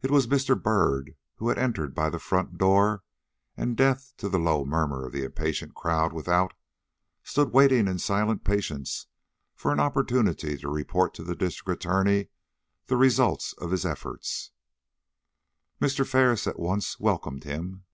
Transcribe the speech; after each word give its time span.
It 0.00 0.10
was 0.10 0.26
Mr. 0.26 0.58
Byrd, 0.58 1.16
who 1.34 1.50
had 1.50 1.58
entered 1.58 1.94
by 1.94 2.08
the 2.08 2.18
front 2.18 2.56
door, 2.56 3.04
and 3.58 3.76
deaf 3.76 4.14
to 4.16 4.30
the 4.30 4.38
low 4.38 4.64
murmur 4.64 5.04
of 5.04 5.12
the 5.12 5.22
impatient 5.22 5.74
crowd 5.74 6.14
without, 6.14 6.54
stood 7.22 7.52
waiting 7.52 7.86
in 7.86 7.98
silent 7.98 8.42
patience 8.42 9.06
for 9.54 9.70
an 9.70 9.80
opportunity 9.80 10.56
to 10.56 10.70
report 10.70 11.12
to 11.16 11.22
the 11.22 11.36
District 11.36 11.84
Attorney 11.84 12.28
the 12.86 12.96
results 12.96 13.52
of 13.58 13.70
his 13.70 13.84
efforts. 13.84 14.50
Mr. 15.78 16.06
Ferris 16.06 16.46
at 16.46 16.58
once 16.58 16.98
welcomed 16.98 17.44
him. 17.44 17.84